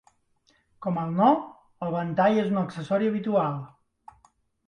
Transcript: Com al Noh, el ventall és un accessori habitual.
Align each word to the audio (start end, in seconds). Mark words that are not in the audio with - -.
Com 0.85 0.95
al 1.01 1.11
Noh, 1.17 1.35
el 1.87 1.91
ventall 1.97 2.39
és 2.45 2.49
un 2.55 2.59
accessori 2.63 3.09
habitual. 3.11 3.61